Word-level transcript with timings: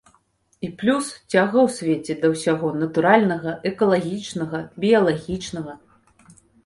І 0.67 0.67
плюс, 0.83 1.05
цяга 1.33 1.57
ў 1.65 1.73
свеце 1.77 2.13
да 2.23 2.27
ўсяго 2.33 2.67
натуральнага, 2.85 3.53
экалагічнага, 3.71 4.57
біялагічнага. 4.85 5.73